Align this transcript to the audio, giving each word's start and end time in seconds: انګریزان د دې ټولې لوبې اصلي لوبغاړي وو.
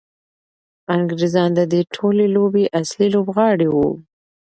انګریزان 0.95 1.49
د 1.55 1.59
دې 1.71 1.81
ټولې 1.95 2.25
لوبې 2.35 2.65
اصلي 2.79 3.07
لوبغاړي 3.15 3.67
وو. 3.71 3.87